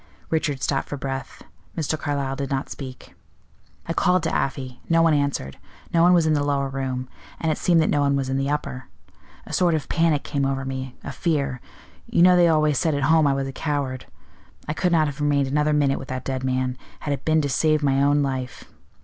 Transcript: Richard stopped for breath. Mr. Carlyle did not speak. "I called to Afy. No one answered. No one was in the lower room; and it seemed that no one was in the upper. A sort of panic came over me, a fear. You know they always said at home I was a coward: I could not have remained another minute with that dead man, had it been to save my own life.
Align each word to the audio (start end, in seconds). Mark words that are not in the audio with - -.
Richard 0.31 0.63
stopped 0.63 0.89
for 0.89 0.97
breath. 0.97 1.43
Mr. 1.77 1.95
Carlyle 1.95 2.35
did 2.35 2.49
not 2.49 2.69
speak. 2.71 3.13
"I 3.87 3.93
called 3.93 4.23
to 4.23 4.33
Afy. 4.35 4.81
No 4.89 5.03
one 5.03 5.13
answered. 5.13 5.59
No 5.93 6.01
one 6.01 6.11
was 6.11 6.25
in 6.25 6.33
the 6.33 6.43
lower 6.43 6.69
room; 6.69 7.07
and 7.39 7.51
it 7.51 7.57
seemed 7.59 7.79
that 7.83 7.89
no 7.91 8.01
one 8.01 8.15
was 8.15 8.27
in 8.27 8.35
the 8.37 8.49
upper. 8.49 8.87
A 9.45 9.53
sort 9.53 9.75
of 9.75 9.87
panic 9.89 10.23
came 10.23 10.43
over 10.43 10.65
me, 10.65 10.95
a 11.03 11.11
fear. 11.11 11.61
You 12.07 12.23
know 12.23 12.35
they 12.35 12.47
always 12.47 12.79
said 12.79 12.95
at 12.95 13.03
home 13.13 13.27
I 13.27 13.33
was 13.35 13.47
a 13.47 13.51
coward: 13.53 14.07
I 14.67 14.73
could 14.73 14.91
not 14.91 15.05
have 15.05 15.21
remained 15.21 15.45
another 15.47 15.71
minute 15.71 15.99
with 15.99 16.07
that 16.07 16.25
dead 16.25 16.43
man, 16.43 16.79
had 17.01 17.13
it 17.13 17.23
been 17.23 17.41
to 17.41 17.47
save 17.47 17.83
my 17.83 18.01
own 18.01 18.23
life. 18.23 18.63